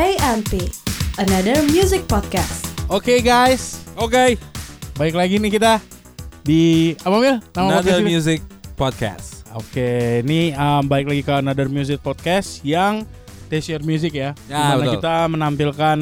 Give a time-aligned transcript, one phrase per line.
[0.00, 0.56] AMP,
[1.20, 2.72] another music podcast.
[2.88, 4.40] Oke guys, Oke,
[4.96, 5.76] baik lagi nih kita
[6.40, 7.36] di apa Mil?
[7.52, 8.08] Nama Another podcast ini?
[8.08, 8.40] Music
[8.80, 9.28] Podcast.
[9.52, 13.04] Oke, ini um, balik lagi ke Another Music Podcast yang
[13.52, 14.32] T-shirt Music ya.
[14.48, 14.94] Ya, Di mana betul.
[14.96, 15.98] kita menampilkan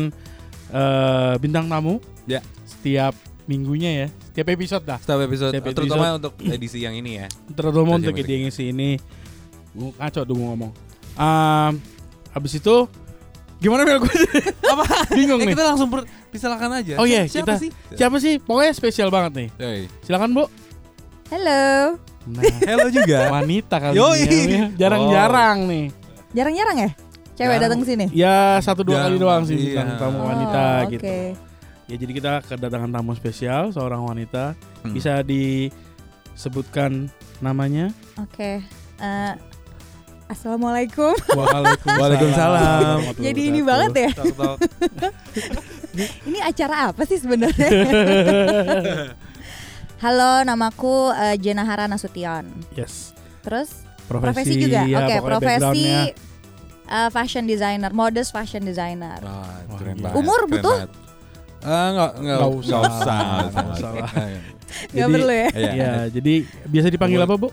[0.71, 1.99] eh, bintang tamu
[2.31, 2.39] Ya.
[2.71, 3.19] setiap
[3.51, 5.03] minggunya ya, setiap episode dah.
[5.03, 7.27] Setiap episode, Setiap terutama untuk edisi yang ini ya.
[7.51, 8.95] Terutama untuk edisi ini.
[9.75, 10.71] Ngaco dulu ngomong.
[11.19, 11.83] Um,
[12.31, 12.87] habis itu
[13.59, 13.99] gimana Mil?
[13.99, 14.15] Gue
[14.73, 14.85] Apa?
[15.11, 15.55] bingung Eh, nih.
[15.55, 15.89] kita langsung
[16.29, 16.95] persilakan aja.
[16.97, 17.71] Oh iya, Siapa kita- sih?
[17.93, 18.39] Siapa sih?
[18.39, 19.49] Pokoknya spesial banget nih.
[19.57, 19.81] Yoi.
[20.03, 20.45] Silakan Bu.
[21.29, 21.97] Halo.
[22.29, 23.19] Nah, Hello juga.
[23.33, 24.67] wanita kali ini ya.
[24.79, 25.87] Jarang-jarang nih.
[26.31, 26.91] Jarang-jarang ya?
[27.35, 27.63] Cewek Jarang.
[27.63, 28.07] datang ke sini.
[28.11, 29.87] Ya satu dua kali doang sih iya.
[29.87, 30.91] bintang tamu Oh, wanita oke.
[30.93, 31.07] gitu.
[31.89, 34.53] Ya jadi kita kedatangan tamu spesial seorang wanita.
[34.83, 34.93] Hmm.
[34.93, 37.91] Bisa disebutkan namanya?
[38.17, 38.61] Oke.
[38.99, 39.33] Eh,
[40.29, 41.17] Assalamualaikum.
[41.33, 41.97] Waalaikumsalam.
[41.97, 42.99] Waalaikumsalam.
[43.17, 44.11] Jadi ini banget ya.
[44.13, 44.57] Tok, tok.
[45.99, 47.67] Ini acara apa sih sebenarnya?
[50.05, 52.47] Halo, namaku eh, Jena Hara Nasution.
[52.71, 53.11] Yes.
[53.43, 54.87] Terus Profesi, profesi, juga.
[54.87, 55.87] ya, Oke, pokoknya profesi
[56.87, 59.19] eh, fashion designer, modest fashion designer.
[59.21, 60.15] Ah, Wah, keren banget.
[60.15, 60.77] Umur keren butuh?
[60.79, 60.91] banget.
[61.59, 62.71] Ah, enggak, enggak, Nggak usah.
[62.71, 63.19] Nggak usah.
[63.19, 64.07] Nggak usah lah.
[64.07, 64.41] Iya.
[64.79, 65.49] Gak Jadi- perlu ya?
[65.51, 65.73] Iya.
[65.75, 66.35] Ya, jadi
[66.69, 67.49] biasa dipanggil apa, Bu?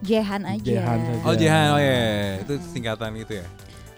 [0.00, 0.60] Jehan aja.
[0.62, 1.22] Jehan saja.
[1.22, 1.66] Oh, Jihan.
[1.72, 1.98] Oh iya,
[2.40, 3.46] itu singkatan itu ya.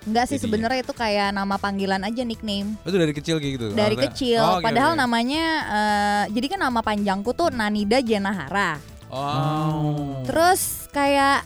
[0.03, 2.79] Enggak sih sebenarnya itu kayak nama panggilan aja nickname.
[2.81, 3.67] Oh, Itu dari kecil kayak gitu.
[3.71, 4.41] Dari Maksudnya- kecil.
[4.41, 5.01] Oh, oke, Padahal oke.
[5.01, 8.81] namanya eh, jadi kan nama panjangku tuh Nanida Jenahara.
[9.09, 10.23] Oh.
[10.25, 11.45] Terus kayak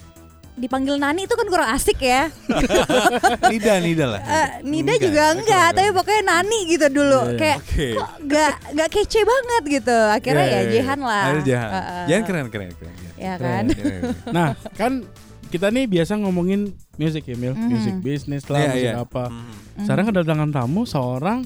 [0.53, 2.29] dipanggil Nani itu kan kurang asik ya.
[3.51, 4.21] Nida, Nida lah.
[4.21, 7.19] Eh, Nida Enggak, juga enggak, tapi pokoknya Nani gitu dulu.
[7.19, 7.39] Iya, iya.
[7.41, 7.87] Kayak Oke.
[7.97, 9.97] kok enggak enggak kece banget gitu.
[10.07, 10.73] Akhirnya Iya, ya iya, iya.
[10.77, 11.23] Jehan lah.
[11.25, 11.69] Ada Jahan.
[11.73, 12.03] Heeh.
[12.05, 12.93] Jahan keren, keren, keren.
[13.23, 13.63] Ya kan?
[14.29, 15.07] Nah, kan
[15.47, 17.53] kita nih biasa ngomongin music ya, Mil.
[17.53, 17.67] Mhm.
[17.69, 18.93] Music business lah, Iya, musik iya.
[18.99, 19.23] apa.
[19.29, 19.53] Hmm.
[19.79, 21.39] Sekarang kedatangan tamu seorang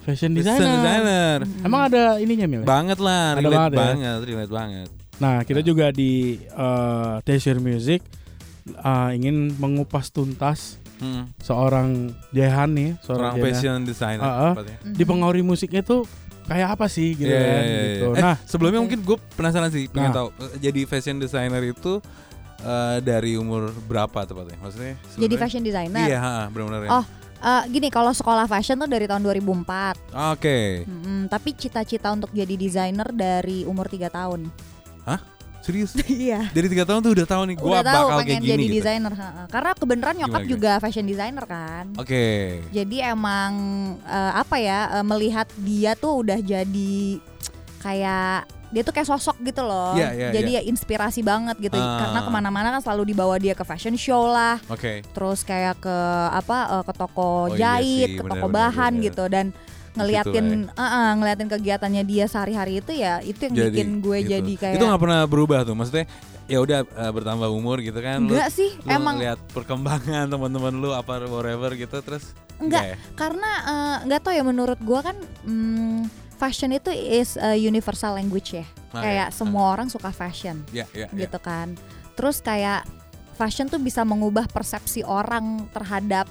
[0.00, 0.72] fashion Fashion designer.
[0.72, 1.38] designer.
[1.60, 2.62] Emang ada ininya, Mil?
[2.64, 3.78] Banget lah, Ada relate banget ya?
[3.78, 4.88] banget, relate banget.
[5.20, 6.12] Nah, kita juga di
[6.50, 8.00] uh, Desire Music
[8.76, 11.32] uh, ingin mengupas tuntas Hmm.
[11.40, 13.44] seorang Jehan nih, Seorang seorang Jehan.
[13.48, 14.20] fashion designer.
[14.22, 14.52] Ah, ah.
[14.52, 14.76] tepatnya.
[14.78, 14.94] Mhm.
[14.94, 16.04] Di pengaruhi musiknya tuh
[16.50, 18.04] kayak apa sih gitu Iya, kan iya, iya, gitu.
[18.04, 18.18] iya.
[18.18, 18.84] Eh, Nah, sebelumnya Oke.
[18.84, 20.16] mungkin gue penasaran sih, pengen Nah.
[20.18, 22.02] tahu eh, jadi fashion designer itu
[22.60, 24.58] eh, dari umur berapa tepatnya?
[24.58, 24.98] Maksudnya?
[25.14, 26.04] Jadi fashion designer.
[26.04, 26.82] Iya, benar-benar.
[26.84, 26.90] ya.
[26.92, 27.04] Oh.
[27.40, 29.96] Eh, gini kalau sekolah fashion tuh dari tahun 2004.
[30.28, 30.84] Oke.
[30.84, 34.50] Mm-mm, tapi cita-cita untuk jadi desainer dari umur 3 tahun.
[35.60, 35.92] Serius?
[36.10, 36.48] Iya.
[36.50, 38.76] Dari tiga tahun tuh udah tahu nih gue bakal pengen kayak gini jadi gitu.
[38.80, 39.12] desainer.
[39.48, 41.84] Karena kebenaran nyokap Gimana, juga fashion designer kan.
[41.96, 42.24] Oke.
[42.72, 43.52] Jadi emang
[44.04, 46.96] eh, apa ya eh, melihat dia tuh udah jadi
[47.80, 49.98] kayak dia tuh kayak sosok gitu loh.
[49.98, 51.74] Iya, iya, jadi ya inspirasi banget gitu.
[51.74, 52.06] Ah.
[52.06, 54.62] Karena ke mana-mana kan selalu dibawa dia ke fashion show lah.
[54.70, 55.02] Oke.
[55.10, 55.96] Terus kayak ke
[56.30, 59.06] apa eh, ke toko Oh iya jahit, sih, ke toko benar, bahan benar.
[59.10, 59.46] gitu dan
[59.92, 64.30] ngeliatin eh, eh, ngeliatin kegiatannya dia sehari-hari itu ya itu yang bikin gue gitu.
[64.32, 65.74] jadi kayak Itu nggak pernah berubah tuh.
[65.74, 66.06] Maksudnya
[66.46, 68.18] ya udah eh, bertambah umur gitu kan.
[68.20, 72.96] lu- enggak sih lu emang lihat perkembangan teman-teman lu apa whatever gitu terus enggak ya?
[73.14, 76.06] karena eh, nggak tahu ya menurut gue kan hmm,
[76.36, 79.34] fashion itu is a universal language ya Nah, kayak ya.
[79.34, 81.14] semua orang suka fashion ya ya ya.
[81.14, 81.78] gitu kan
[82.18, 82.82] terus kayak
[83.32, 86.26] fashion tuh bisa mengubah persepsi orang terhadap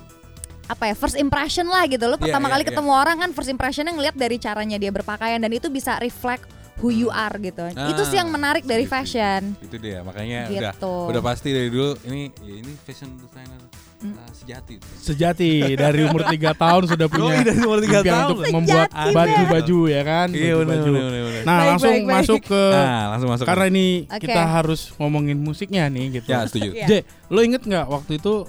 [0.70, 2.70] apa ya first impression lah gitu lo Iya, pertama iya, kali iya.
[2.70, 6.46] ketemu orang kan first impressionnya ngeliat dari caranya dia berpakaian dan itu bisa reflect
[6.78, 10.46] who you are gitu itu sih yang Ah, menarik dari setuju, fashion Itu dia, makanya
[10.48, 13.60] udah gitu udah pasti dari dulu ini ya ini fashion designer
[14.00, 14.16] Hmm.
[14.16, 14.80] uh, sejati.
[14.96, 18.32] sejati dari umur 3 tahun sudah punya Oh, dari umur tiga impian tahun.
[18.32, 20.80] untuk membuat baju-baju ya kan, Iya benar.
[20.80, 20.88] Nah,
[21.44, 22.16] Baik, langsung baik, baik.
[22.16, 23.44] masuk ke Nah, langsung masuk.
[23.44, 24.24] karena ini Oke.
[24.24, 26.32] kita harus ngomongin musiknya nih gitu.
[26.32, 26.70] ya setuju.
[26.72, 26.88] Iya.
[26.88, 26.92] J,
[27.28, 28.48] lo inget nggak waktu itu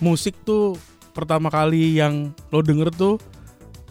[0.00, 0.80] musik tuh
[1.14, 3.16] pertama kali yang lo denger tuh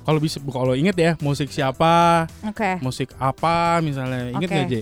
[0.03, 4.55] kalau bisa kalau inget ya musik siapa, oke musik apa misalnya inget Oke.
[4.59, 4.75] nggak J?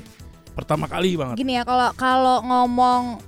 [0.51, 1.37] Pertama kali banget.
[1.37, 3.21] gini ya kalau kalau ngomong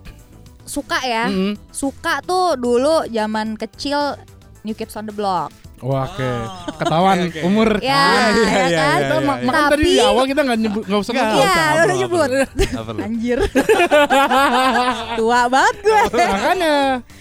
[0.66, 1.54] suka ya Mm-mm.
[1.70, 4.18] suka tuh dulu zaman kecil
[4.66, 6.24] New Kids on the Block Wah, oke.
[6.24, 6.44] Oh.
[6.74, 7.40] Ketahuan Oke, oke.
[7.44, 7.70] umur.
[7.78, 9.20] ya, iya, ya iya, kan iya, iya, iya.
[9.20, 11.44] makanya tadi di Tapi- awal kita nggak nyebut nggak usah Nggak, nyebut.
[11.44, 12.30] Iya, udah nyebut.
[12.98, 13.40] anjir
[15.20, 16.76] tua banget gue makanya,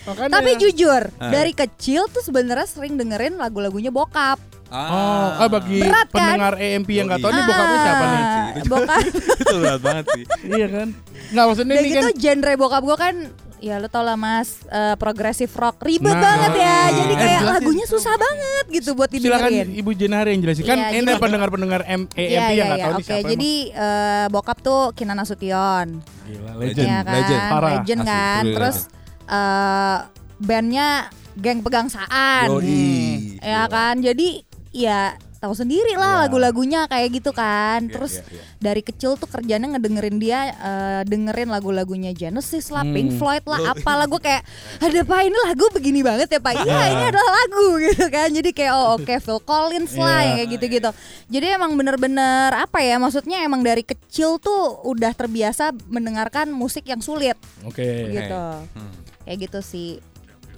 [0.05, 0.31] makanya.
[0.31, 1.31] tapi jujur Ah.
[1.31, 4.39] dari kecil tuh sebenarnya sering dengerin lagu-lagunya bokap
[4.73, 6.33] Oh, ah, bagi Berat kan?
[6.33, 7.45] pendengar EMP yang nggak tahu ini iya.
[7.45, 8.23] bokapnya siapa nih?
[8.25, 9.01] Ah, bokap
[9.37, 10.25] itu berat banget sih.
[10.49, 10.89] Iya kan?
[11.29, 13.15] Nggak maksudnya udah ini gitu kan genre bokap gue kan
[13.63, 16.19] ya lo tau lah mas eh, progressive rock ribet Nah.
[16.21, 17.55] banget ya jadi Eh, kayak jelasin.
[17.55, 21.23] lagunya susah banget gitu buat silakan didengerin Ibu Jenari yang jelasin kan Iya, ini jadi-
[21.23, 24.83] pendengar-pendengar M EMP Iya yang iya nggak iya tahu oke siapa jadi eh, bokap tuh
[24.93, 25.87] Kinan Nasution.
[26.23, 26.89] Gila, Legend, legend.
[26.89, 27.43] ya kan legend.
[27.47, 27.71] Parah.
[27.73, 28.77] legend Asli, kan truly terus
[29.25, 29.97] eh
[30.39, 30.89] bandnya
[31.35, 32.47] geng pegangsaan.
[32.51, 33.39] Yoi.
[33.39, 33.95] Ya kan?
[33.99, 36.19] Jadi ya tahu sendiri lah Ya.
[36.25, 37.83] lagu-lagunya kayak gitu kan.
[37.83, 38.43] Iya, Terus iya, iya.
[38.57, 42.95] dari kecil tuh kerjanya ngedengerin dia eh, dengerin lagu-lagunya Genesis lah, Hmm.
[42.95, 44.47] Pink Floyd lah, apalah gue kayak
[44.79, 46.55] ada pak ini lagu begini banget ya pak.
[46.57, 48.29] Iya ini adalah lagu gitu kan.
[48.31, 50.33] Jadi kayak oh oke Phil Collins lah Iya.
[50.39, 50.91] kayak gitu-gitu.
[51.29, 52.23] Jadi emang bener-bener
[52.53, 52.97] apa ya?
[52.97, 57.83] Maksudnya emang dari kecil tuh udah terbiasa mendengarkan musik yang sulit Oke.
[58.09, 58.45] gitu.
[58.71, 58.93] Hmm.
[59.23, 59.91] Kayak gitu sih.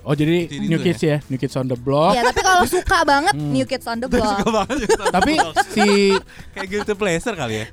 [0.05, 2.13] Oh jadi New Kids ya, New Kids on the Block.
[2.13, 3.51] Ya tapi kalau suka banget Hmm.
[3.51, 4.37] New Kids on the Block.
[4.37, 5.33] Suka banget ya, Tapi
[5.67, 5.89] si
[6.53, 7.67] kayak guilty pleasure kali ya.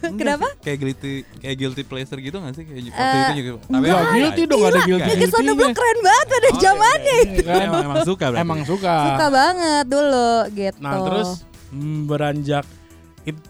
[0.00, 0.46] Enggak Kenapa?
[0.58, 2.62] Kayak guilty kayak guilty pleasure gitu gak sih?
[2.62, 3.50] Kayak waktu Eh, itu juga.
[3.68, 5.54] enggak, apa- guilty dong, ada guilty New Kids on the.
[5.54, 7.16] Block keren banget pada Oh, iya, zamannya.
[7.18, 7.60] iya, Kan?
[7.62, 8.42] Emang, emang suka berarti.
[8.42, 8.94] emang suka.
[9.04, 10.78] Suka banget dulu gitu.
[10.78, 11.28] Nah terus
[11.68, 12.64] mm, beranjak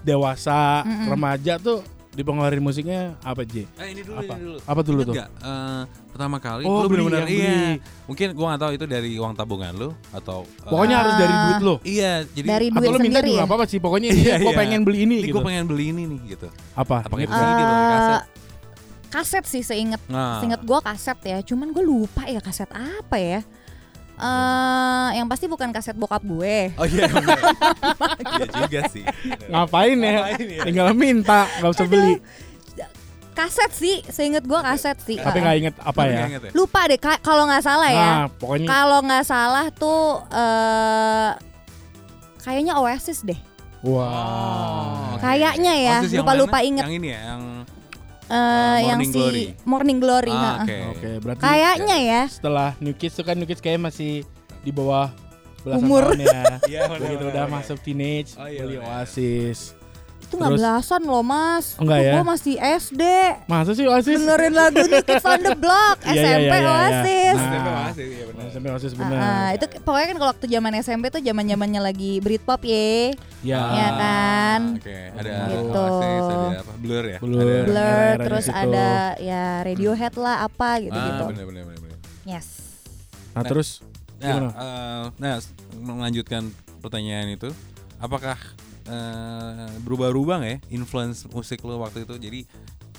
[0.00, 1.08] dewasa, Mm-mm.
[1.08, 1.80] remaja tuh
[2.12, 3.64] dipengaruhi musiknya apa J?
[3.74, 4.34] Eh, ini dulu, Apa?
[4.34, 4.58] ini dulu.
[4.62, 5.14] Apa dulu tuh?
[5.16, 7.24] eh, pertama kali Oh, lu yang- iya.
[7.24, 7.80] beli.
[8.04, 11.60] Mungkin gua gak tahu itu dari uang tabungan lu atau eh, Pokoknya harus dari duit
[11.62, 11.74] lo.
[11.82, 13.44] iya, jadi Dari Atau duit lo minta sendiri juga ya?
[13.44, 13.78] apa apa sih?
[13.78, 14.58] Pokoknya ini Iya, gue iya.
[14.58, 15.34] pengen beli ini ini gitu.
[15.34, 16.48] gua pengen beli ini nih gitu.
[16.74, 16.96] Apa?
[17.02, 17.34] Apa kayak Gitu.
[17.34, 18.22] CD atau Eh, kaset?
[19.08, 20.36] kaset sih seinget Nah.
[20.38, 21.38] seinget gue kaset ya.
[21.42, 23.40] Cuman gue lupa ya kaset apa ya.
[24.16, 26.72] Eh yang pasti bukan kaset bokap gue.
[26.76, 27.38] Oh iya, bener.
[28.22, 29.04] Iya juga sih.
[29.50, 30.12] Ngapain ya?
[30.14, 30.62] Ngapain ya?
[30.64, 32.16] Tinggal minta, nggak usah beli.
[33.32, 35.16] Kaset sih, seinget gue kaset sih.
[35.16, 36.28] Tapi nggak inget apa ya?
[36.28, 36.50] inget ya?
[36.52, 37.96] lupa deh kalau nggak salah ya.
[38.04, 41.30] Nah, pokoknya Kalau nggak salah tuh eh
[42.44, 43.40] kayaknya Oasis deh.
[43.82, 45.16] wah.
[45.16, 45.24] oke.
[45.24, 46.68] Kayaknya ya, lupa-lupa mana?
[46.68, 46.84] inget.
[46.86, 47.42] Yang ini ya, yang
[48.24, 48.34] Eh
[48.82, 49.44] yang Morning si Glory.
[49.64, 50.32] Morning Glory.
[50.32, 50.76] Ah, oke.
[50.94, 52.22] Oke, berarti Kayaknya ya.
[52.26, 54.22] setelah New Kids tuh kan New Kids kayak masih
[54.60, 55.10] di bawah
[55.60, 56.04] belasan Umur.
[56.12, 56.42] tahun ya.
[56.70, 58.78] Iya, Begitu udah masuk teenage, Oh, iya, beli.
[58.78, 59.74] Oasis.
[60.32, 61.76] Itu nggak belasan loh mas.
[61.76, 62.12] Oh, nggak ya?
[62.16, 63.02] Gue masih SD.
[63.44, 64.16] Masa sih Oasis?
[64.16, 66.00] Dengerin lagu New Kids on the Block.
[66.02, 67.36] Iya, iya, SMP iya, iya, Oasis.
[67.36, 67.52] Nah.
[67.52, 68.48] SMP Oasis, benar.
[68.48, 69.18] SMP Oasis Ah, bener.
[69.20, 73.12] ah, itu pokoknya kan kalau waktu zaman SMP tuh zaman zamannya lagi Britpop ya.
[73.44, 73.60] Ya.
[73.60, 74.60] Iya kan?
[74.80, 75.68] Oke, ada Gitu.
[75.76, 76.72] Oasis, ada apa?
[76.80, 77.18] Blur ya?
[77.20, 77.44] Blur.
[77.44, 78.88] Ada- Blur, terus ada
[79.20, 81.22] ya Radiohead lah apa gitu gitu.
[81.22, 81.76] Ah, benar benar benar.
[81.76, 81.98] benar.
[82.24, 82.48] Yes.
[83.36, 83.84] Nah, terus
[84.16, 85.42] Nah, eh, nah,
[85.76, 86.46] melanjutkan
[86.78, 87.50] pertanyaan itu,
[87.98, 88.38] apakah
[88.92, 92.14] eh, berubah-ubah ya influence musik lo waktu itu?
[92.14, 92.40] Jadi,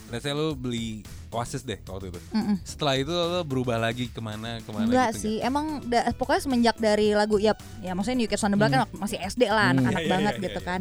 [0.10, 2.20] let's say lo beli Oasis deh waktu itu.
[2.30, 2.58] Mm-mm.
[2.62, 6.42] Setelah itu lo berubah lagi ke mana ke mana Enggak gitu sih, emang da- pokoknya
[6.42, 9.70] semenjak dari lagu ya, ya maksudnya New Kids on the Block kan masih SD lah,
[9.70, 9.82] Hmm.
[9.82, 10.68] anak-anak Iya, iya, banget iya, gitu iya.
[10.68, 10.80] kan.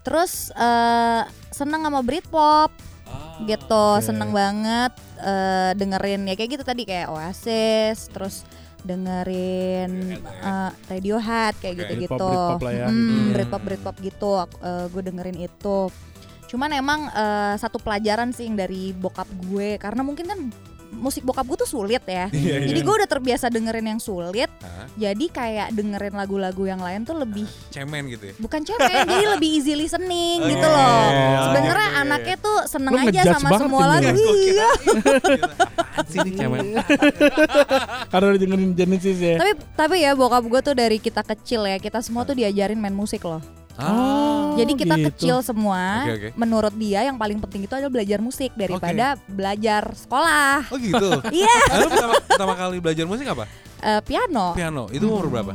[0.00, 2.70] Terus eh seneng sama Britpop
[3.04, 4.04] Ah, gitu, oke.
[4.04, 8.44] seneng banget eh, dengerin ya kayak gitu tadi kayak Oasis, terus
[8.82, 12.14] dengerin eh, Radiohead kayak gitu-gitu.
[12.14, 12.86] Britpop, Britpop lah ya.
[12.86, 13.28] Hmm, Hmm.
[13.34, 14.30] Britpop Britpop gitu,
[14.88, 15.78] gue dengerin itu.
[16.48, 20.40] Cuman emang eh, satu pelajaran sih yang dari bokap gue karena mungkin kan
[20.90, 22.26] musik bokap gue tuh sulit ya.
[22.38, 22.86] Iya, Jadi iya.
[22.86, 24.86] gue udah terbiasa dengerin yang sulit, Hah?
[24.94, 28.34] jadi kayak dengerin lagu-lagu yang lain tuh lebih cemen gitu ya.
[28.38, 31.02] bukan cewek, jadi lebih easy listening Oke, gitu loh.
[31.10, 32.00] oke, Sebenarnya oke.
[32.02, 34.14] anaknya tuh seneng Lu aja sama semua lagu.
[34.14, 34.70] Iya.
[35.98, 36.66] Apaan sih ini cemen?
[38.08, 39.34] karena udah dengerin Genesis ya.
[39.36, 42.94] Tapi tapi ya bokap gue tuh dari kita kecil ya, kita semua tuh diajarin main
[42.94, 43.42] musik loh.
[43.78, 45.06] Oh, Jadi kita gitu.
[45.08, 46.28] kecil semua, Oke, oke.
[46.34, 50.66] menurut dia yang paling penting itu adalah belajar musik daripada belajar sekolah.
[50.66, 51.08] Oh gitu.
[51.38, 53.46] Iya, Lalu pertama, pertama kali belajar musik apa?
[53.78, 54.90] Eh, piano Piano.
[54.90, 55.54] Itu umur berapa?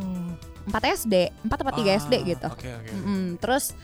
[0.64, 2.48] 4 SD, 4 atau 3 SD Ah, gitu.
[2.48, 2.92] Oke oke.
[2.96, 3.24] Mm-mm.
[3.38, 3.76] Terus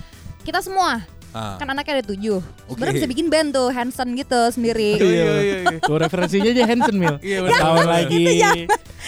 [0.42, 1.62] kita semua Ah.
[1.62, 2.98] kan anaknya ada tujuh, sebenarnya Oke.
[2.98, 4.98] bisa bikin band tuh Hanson gitu sendiri.
[4.98, 5.58] Iya iya iya.
[5.62, 5.78] iya.
[5.78, 7.16] Tuh referensinya aja Hanson Mil.
[7.22, 8.18] Iya Tahun lagi.
[8.18, 8.66] itu zaman-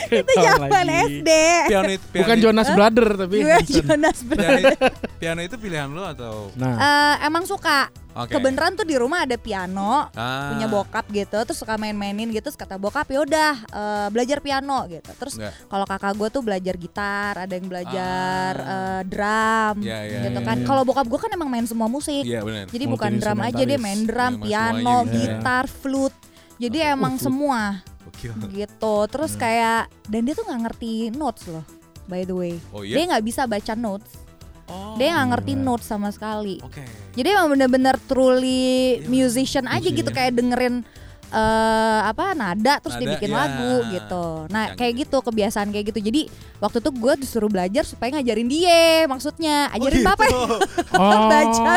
[0.10, 0.70] Itu zaman.
[1.06, 1.30] SD.
[1.68, 3.36] Piano itu piano Bukan itu- Jonas Brother tapi.
[3.68, 4.40] Jonas itu-
[5.18, 6.50] piano itu pilihan lo atau?
[6.56, 7.88] Nah, Eh, emang suka.
[8.12, 8.36] Oke.
[8.36, 10.52] Kebenaran tuh di rumah ada piano, Ah.
[10.52, 12.44] punya bokap gitu, terus suka main-mainin gitu.
[12.44, 15.08] Terus kata bokap ya udah eh, belajar piano gitu.
[15.16, 18.68] Terus kalau kakak gue tuh belajar gitar, ada yang belajar Ah.
[18.68, 20.58] eh, drum, Iya, iya, gitu iya, kan.
[20.60, 20.66] iya.
[20.66, 22.22] Kalau bokap gue kan emang main semua musik.
[22.22, 22.68] Iya benar.
[22.68, 25.24] Jadi bukan drum aja dia main drum, Emang piano, semuanya gitu ya.
[25.32, 26.18] gitar, flute.
[26.60, 26.92] Jadi Oke.
[26.92, 27.24] emang flute.
[27.24, 27.62] semua
[28.52, 28.96] Gitu.
[29.08, 31.66] Terus kayak dan dia tuh nggak ngerti notes loh.
[32.06, 33.08] By the way, Oh dia iya.
[33.08, 34.12] nggak bisa baca notes.
[34.66, 34.96] Oh.
[34.96, 35.64] Dia nggak ngerti Iya.
[35.64, 36.60] notes sama sekali.
[36.60, 36.84] Oke.
[37.12, 39.98] Jadi emang bener-bener truly Iya, musician aja musician.
[39.98, 40.84] gitu kayak dengerin
[41.32, 43.38] eh apa nada terus Nada, dibikin ya.
[43.40, 44.26] lagu gitu.
[44.52, 46.00] Nah Yang kayak gitu kebiasaan kayak gitu.
[46.04, 46.22] Jadi
[46.60, 50.08] waktu itu gue disuruh belajar supaya ngajarin dia maksudnya ajarin gitu.
[50.12, 51.74] papa oh, baca.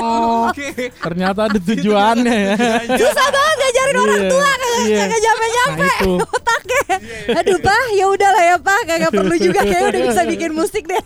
[0.51, 0.91] Oke.
[0.91, 2.55] ternyata ada tujuannya ya.
[2.99, 3.64] susah banget
[3.95, 4.99] ngajarin orang Iya, tua kagak iya.
[5.01, 6.83] kagak nyampe nyampe Nah otaknya.
[7.35, 11.03] Aduh pak ya udahlah ya pak kagak perlu juga kayak udah bisa bikin musik deh.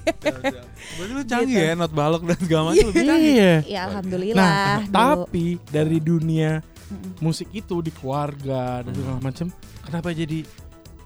[0.99, 3.33] Berarti lu canggih ya, not balok dan segala macam lebih canggih.
[3.33, 3.52] Iya.
[3.64, 4.42] Ya alhamdulillah.
[4.42, 4.92] Nah, dulu.
[4.95, 6.50] tapi dari dunia
[7.18, 9.47] musik itu di keluarga dan segala macam,
[9.80, 10.40] kenapa jadi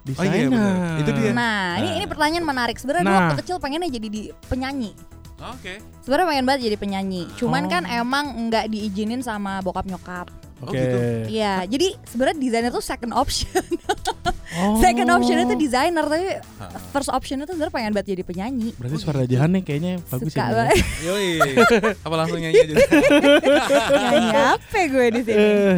[0.03, 0.59] Oh iya, benar.
[0.59, 0.99] Desainer.
[0.99, 1.31] Itu dia.
[1.31, 1.95] Nah, ini Nah.
[1.95, 2.75] ini pertanyaan menarik.
[2.75, 3.21] Sebenarnya gue Nah.
[3.25, 4.91] waktu kecil pengennya jadi di penyanyi.
[5.39, 5.79] Oke.
[6.01, 7.23] Sebenarnya pengen banget jadi penyanyi.
[7.35, 7.71] Cuman Oh.
[7.71, 10.27] kan emang nggak diizinin sama bokap nyokap.
[10.63, 10.79] Oke.
[10.79, 10.99] gitu.
[11.29, 13.63] Iya, jadi sebenarnya desainer tuh second option.
[14.53, 14.77] Oh.
[14.85, 16.29] second option itu desainer tapi
[16.93, 18.69] first option itu sebenarnya pengen banget jadi penyanyi.
[18.77, 20.53] Berarti suara Jahan nih kayaknya bagus Suka ya.
[20.53, 20.77] banget.
[21.09, 21.29] Yoi.
[22.05, 22.75] Apa langsung nyanyi aja?
[24.13, 25.41] nyanyi apa gue di sini?
[25.41, 25.77] Eh,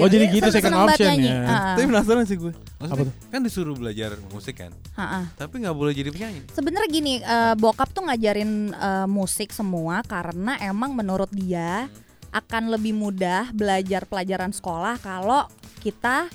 [0.00, 1.76] Oh, jadi gitu second option ya.
[1.76, 2.56] Tapi penasaran sih gue.
[2.80, 3.14] Maksudnya, Apa tuh?
[3.28, 5.24] Kan disuruh belajar musik kan, ah, ah.
[5.36, 6.40] tapi nggak boleh jadi penyanyi.
[6.56, 11.92] Sebenarnya gini, eh, bokap tuh ngajarin eh, musik semua karena emang menurut dia
[12.34, 15.46] akan lebih mudah belajar pelajaran sekolah kalau
[15.78, 16.26] kita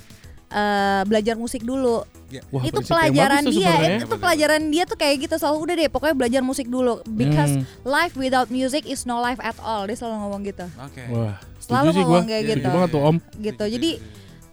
[0.50, 2.02] eh, belajar musik dulu.
[2.54, 3.98] Wah, itu pelajaran dia, sebenarnya.
[4.06, 7.66] itu pelajaran dia tuh kayak gitu selalu udah deh pokoknya belajar musik dulu because Hmm.
[7.82, 9.86] life without music is no life at all.
[9.86, 10.66] Dia selalu ngomong gitu.
[10.80, 11.02] Oke.
[11.10, 12.10] Wah, Selalu sih gua.
[12.22, 12.68] ngomong kayak Setuju gitu.
[12.70, 13.16] banget tuh Om.
[13.36, 13.64] Gitu.
[13.78, 13.92] Jadi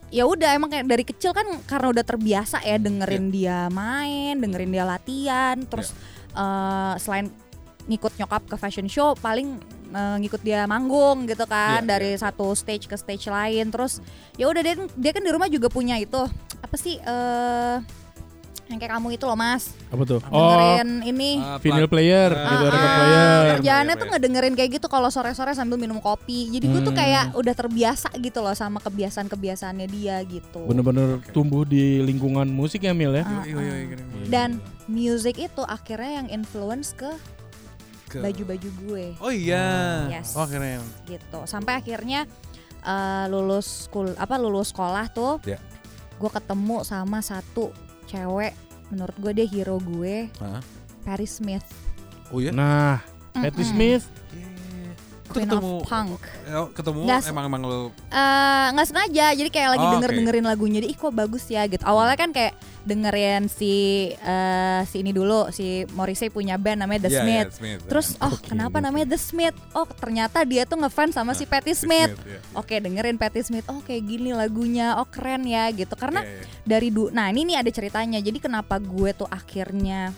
[0.06, 4.72] ya udah emang kayak dari kecil kan karena udah terbiasa ya dengerin dia main, dengerin
[4.72, 5.92] dia latihan, terus
[6.32, 7.28] eh, selain
[7.84, 12.50] ngikut nyokap ke fashion show paling eh, ngikut dia manggung gitu kan Iya, dari satu
[12.52, 14.02] stage ke stage lain terus
[14.34, 16.18] ya udah dia dia kan di rumah juga punya itu
[16.56, 17.76] apa sih eh
[18.66, 20.18] yang kayak kamu itu loh mas Apa tuh?
[20.26, 23.30] Oh, dengerin ini Ah, vinyl player, Ah, gitu Ah, record player.
[23.54, 24.12] kerjaannya Iya, tuh iya.
[24.12, 26.50] ngedengerin kayak gitu kalau sore-sore sambil minum kopi.
[26.50, 26.98] Jadi gue tuh Hmm.
[26.98, 30.66] kayak udah terbiasa gitu loh sama kebiasaan-kebiasaannya dia gitu.
[30.66, 33.22] Bener-bener tumbuh di lingkungan musik ya Mil ya.
[33.22, 33.46] Ah.
[33.46, 34.26] keren.
[34.26, 37.14] Dan music itu akhirnya yang influence Ke-
[38.22, 39.66] baju-baju gue Oh iya.
[40.10, 40.32] Yes.
[40.32, 40.80] Wah keren.
[41.04, 41.40] gitu.
[41.44, 42.24] Sampai akhirnya
[42.80, 45.58] eh, lulus skul apa lulus sekolah tuh, Ya.
[46.14, 47.74] gue ketemu sama satu
[48.06, 48.54] cewek.
[48.86, 50.62] Menurut gue dia hero gue, Hah?
[51.02, 51.66] Paris Smith.
[52.30, 52.50] Oh iya.
[52.50, 53.68] Nah, Patti Mm-mm.
[53.68, 54.04] Smith.
[54.30, 54.46] Iya.
[55.36, 56.20] Itu ketemu of Punk.
[56.42, 60.10] eh, ketemu Nggak se- emang emang lo Eh, nggak sengaja jadi kayak lagi Oh, denger
[60.12, 63.74] dengerin lagunya dia ih kok bagus ya gitu awalnya kan kayak dengerin si
[64.14, 67.80] eh, si ini dulu si Morrissey punya band namanya The Iya, Smith iya, Smith.
[67.84, 68.84] terus oh Oke, kenapa oke.
[68.84, 72.38] namanya The Smith oh ternyata dia tuh ngefans sama si Patti Smith iya.
[72.52, 76.46] oke dengerin Patti Smith oh kayak gini lagunya oh keren ya gitu karena Oke.
[76.62, 80.14] dari du nah ini nih ada ceritanya jadi kenapa gue tuh akhirnya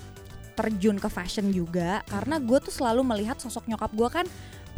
[0.52, 4.26] terjun ke fashion juga karena gue tuh selalu melihat sosok nyokap gue kan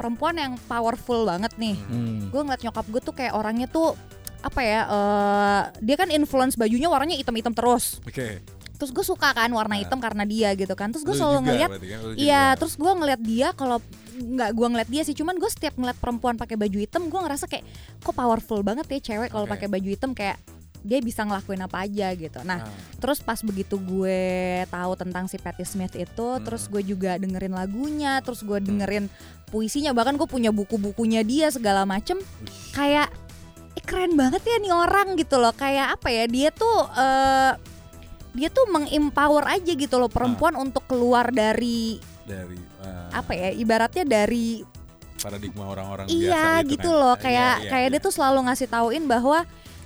[0.00, 2.32] perempuan yang powerful banget nih Hmm.
[2.32, 3.92] gue ngeliat nyokap gue tuh kayak orangnya tuh
[4.40, 8.40] apa ya eh dia kan influence bajunya warnanya hitam-hitam terus Oke.
[8.74, 9.84] terus gue suka kan warna Nah.
[9.84, 11.80] hitam karena dia gitu kan terus gue Lu selalu juga ngeliat kan,
[12.16, 13.84] iya terus gue ngeliat dia kalau
[14.16, 17.44] nggak gue ngeliat dia sih cuman gue setiap ngeliat perempuan pakai baju hitam gue ngerasa
[17.44, 17.64] kayak
[18.00, 19.52] kok powerful banget ya cewek kalau Oke.
[19.52, 20.40] pakai baju hitam kayak
[20.80, 22.72] dia bisa ngelakuin apa aja gitu nah Ah.
[22.96, 24.22] terus pas begitu gue
[24.66, 26.40] tahu tentang si Patti Smith itu Hmm.
[26.40, 29.06] terus gue juga dengerin lagunya terus gue dengerin
[29.46, 32.16] puisinya bahkan gue punya buku-bukunya dia segala macem
[32.70, 33.08] kayak
[33.72, 37.52] eh, keren banget ya nih orang gitu loh kayak apa ya dia tuh eh,
[38.30, 44.06] dia tuh mengempower aja gitu loh perempuan untuk keluar dari dari ah, apa ya ibaratnya
[44.06, 44.62] dari
[45.18, 46.96] paradigma orang-orang iya biasa gitu kan.
[46.96, 47.92] loh Iya, kayak iya, kayak iya.
[47.92, 49.38] dia tuh selalu ngasih tauin bahwa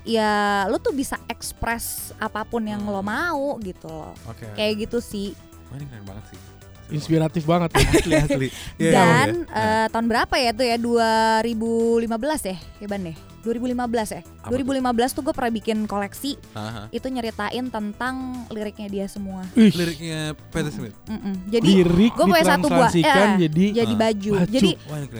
[0.05, 0.33] ya
[0.65, 1.85] lu tuh bisa ekspres
[2.17, 2.93] apa pun yang Hmm.
[2.93, 4.45] lo mau gitu loh Oke.
[4.55, 5.33] kayak gitu sih
[5.67, 6.39] Wah, ini keren banget sih.
[6.87, 7.89] Inspiratif banget ya.
[7.91, 8.49] asli asli.
[8.79, 9.57] Iya, dan iya.
[9.57, 12.05] eh, tahun berapa ya tuh ya 2015
[12.45, 13.77] ya ya Ban deh 2015
[14.11, 14.21] ya.
[14.41, 16.41] Apa 2015 tuh gue pernah bikin koleksi.
[16.51, 16.89] Aha.
[16.91, 18.15] itu nyeritain tentang
[18.49, 19.45] liriknya dia semua.
[19.53, 20.97] Ih, Liriknya Patti Smith.
[21.05, 21.35] Mm-mm.
[21.47, 24.33] jadi lirik gue punya satu buah eh, jadi jadi Ah, baju.
[24.39, 24.49] baju.
[24.49, 24.71] jadi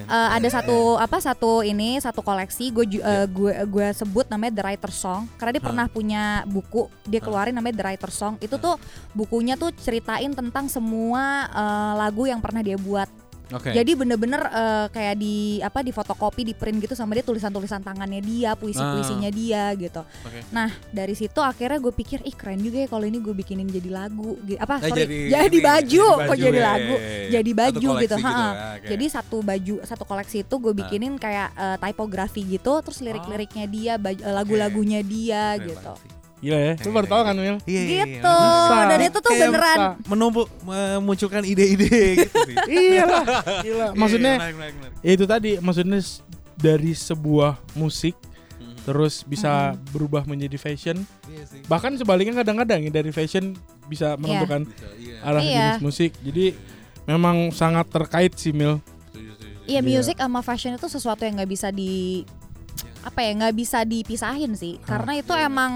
[0.01, 2.71] eh, ada satu apa satu ini satu koleksi.
[2.71, 3.25] Gue ju- Iya.
[3.25, 6.87] eh, gue gue sebut namanya The Writer Song karena dia pernah punya buku.
[7.05, 8.35] Dia keluarin namanya The Writer Song.
[8.39, 8.79] Itu tuh
[9.13, 13.11] bukunya tuh ceritain tentang semua eh, lagu yang pernah dia buat
[13.55, 13.71] Oke.
[13.71, 18.19] Jadi bener-bener eh, kayak di apa di fotokopi di print gitu sama dia tulisan-tulisan tangannya
[18.19, 20.03] dia, puisi-puisinya dia gitu.
[20.03, 20.27] Ah.
[20.27, 20.41] Oke.
[20.51, 23.91] Nah dari situ akhirnya gue pikir ih keren juga ya kalau ini gue bikinin jadi
[23.91, 27.29] lagu, apa Eh, sorry jadi jadi, ini, baju, jadi kok jadi ya, lagu, ya, ya.
[27.39, 28.17] jadi Satu baju koleksi gitu.
[28.19, 28.35] ha-ha.
[28.35, 28.89] ah, oke.
[28.91, 33.93] Jadi satu baju satu koleksi itu gue bikinin kayak eh, typography gitu, terus lirik-liriknya dia,
[34.27, 35.95] lagu-lagunya dia Keren gitu.
[36.45, 36.73] Gila ya.
[36.77, 37.57] Lu baru tahu kan Mil?
[37.65, 38.37] Iya, iya, iya, Gitu.
[38.69, 38.87] bener.
[38.87, 41.89] Dan itu tuh Kayak beneran menumpuk memunculkan ide-ide
[42.21, 42.57] gitu sih.
[42.69, 43.25] Iya lah.
[43.65, 43.87] Gila.
[43.97, 44.95] Maksudnya Iya, menarik, menarik, menarik.
[45.01, 45.99] ya itu tadi maksudnya
[46.55, 48.13] dari sebuah musik
[48.55, 48.85] Mhm.
[48.85, 51.01] terus bisa berubah menjadi fashion.
[51.25, 51.61] Iya sih.
[51.65, 55.17] Bahkan sebaliknya kadang-kadang ya dari fashion bisa menentukan Bisa, iya.
[55.25, 55.57] arah Iya.
[55.73, 56.13] jenis musik.
[56.21, 56.53] Jadi
[57.05, 58.85] memang sangat terkait sih Mil.
[59.65, 59.81] Iya Iya.
[59.81, 62.21] music sama fashion itu sesuatu yang nggak bisa di
[63.05, 65.73] apa ya nggak bisa dipisahin sih karena itu emang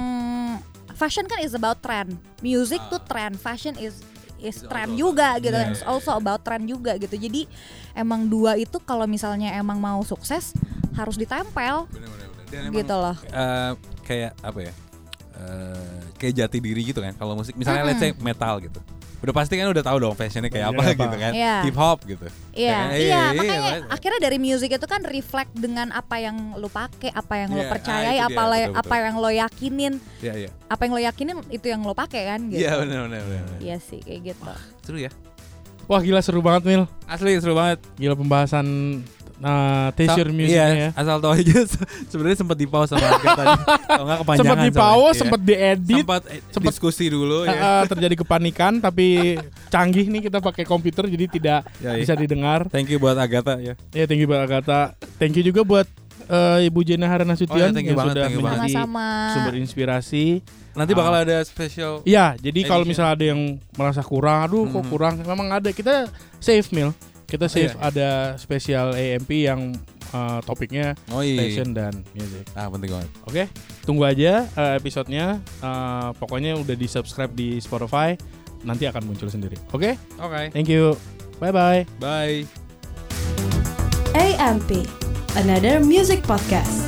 [0.96, 4.00] fashion kan is about trend music tuh trend fashion is
[4.38, 7.44] is trend juga gitu Iya, iya, It's also about trend juga gitu jadi
[7.92, 10.56] emang dua itu kalau misalnya emang mau sukses
[10.96, 12.46] harus ditempel Bener, bener, bener.
[12.48, 13.72] Dan emang gitu loh eh,
[14.08, 14.72] kayak apa ya?
[15.38, 17.14] eh, kayak jati diri gitu kan.
[17.14, 17.94] Kalau musik misalnya Mm-mm.
[17.94, 18.80] let's say metal gitu.
[19.18, 21.04] Udah pasti kan udah tahu dong fashionnya kayak apa Fashionnya apa.
[21.04, 21.32] gitu kan.
[21.34, 21.54] Iya.
[21.62, 22.26] Hip hop gitu.
[22.52, 22.88] Iya, Ya kan?
[22.88, 23.86] iya, Iya, makanya iya, iya.
[23.88, 27.68] akhirnya dari music itu kan reflect dengan apa yang lu pakai, apa yang lu Iya,
[27.68, 29.04] percayai, ah, apa dia, lo- betul, apa betul.
[29.04, 30.50] yang lo yakinin, Iya iya.
[30.64, 32.60] apa yang lo yakinin itu yang lo pakai kan gitu.
[32.60, 33.42] Iya benar benar benar.
[33.44, 33.58] benar.
[33.58, 34.52] Iya sih kayak gitu.
[34.82, 35.10] Seru ya.
[35.84, 36.82] Wah gila seru banget Mil.
[37.04, 37.80] Asli seru banget.
[37.96, 39.00] Gila pembahasan
[39.40, 40.88] uh, T-shirt Sa- musiknya iya, ya.
[40.92, 43.56] Asal tahu aja se- sebenarnya sempat di pause sama Arga tadi.
[43.84, 44.42] Kalau enggak kepanjangan.
[44.44, 45.18] Sempat di pause, Iya.
[45.18, 47.54] sempat diedit, sempat eh, sempet- diskusi dulu ya.
[47.54, 52.00] uh, terjadi kepanikan tapi canggih nih kita pakai komputer jadi tidak Ya, iya.
[52.00, 52.66] bisa didengar.
[52.68, 53.74] Thank you buat Agatha ya.
[53.90, 54.94] Ya thank you buat Agatha.
[55.16, 55.86] Thank you juga buat
[56.26, 58.58] uh, Ibu Jena Harana Oh, Sution ya, thank you yang banget, sudah thank you banget.
[58.60, 59.06] menjadi Sama-sama.
[59.32, 60.26] sumber inspirasi.
[60.70, 61.92] Nanti bakal ada special.
[62.02, 62.90] Iya, jadi kalau Edition.
[62.94, 63.40] misalnya ada yang
[63.74, 64.88] merasa kurang, aduh kok Mhm.
[64.88, 65.68] kurang, memang ada.
[65.68, 66.06] Kita
[66.38, 66.94] save meal,
[67.28, 67.84] kita save iya.
[67.84, 69.76] ada spesial AMP yang
[70.16, 71.44] uh, topiknya Oh iya.
[71.44, 72.48] fashion dan music.
[72.56, 73.10] Ah penting banget.
[73.28, 73.44] Oke,
[73.84, 75.36] tunggu aja uh, episodenya.
[75.60, 78.16] Uh, pokoknya udah di subscribe di Spotify,
[78.64, 79.60] nanti akan muncul sendiri.
[79.76, 80.48] Oke, Oke.
[80.56, 80.96] thank you,
[81.36, 81.84] bye bye.
[82.00, 82.48] Bye.
[84.16, 84.88] AMP,
[85.36, 86.87] another music podcast.